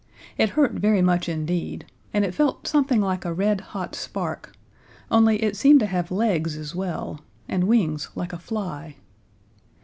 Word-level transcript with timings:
It 0.35 0.49
hurt 0.57 0.71
very 0.71 1.03
much 1.03 1.29
indeed, 1.29 1.85
and 2.11 2.25
it 2.25 2.33
felt 2.33 2.65
something 2.67 3.01
like 3.01 3.23
a 3.23 3.31
red 3.31 3.61
hot 3.61 3.93
spark 3.93 4.51
only 5.11 5.39
it 5.43 5.55
seemed 5.55 5.79
to 5.81 5.85
have 5.85 6.09
legs 6.09 6.57
as 6.57 6.73
well, 6.73 7.19
and 7.47 7.65
wings 7.67 8.09
like 8.15 8.33
a 8.33 8.39
fly. 8.39 8.95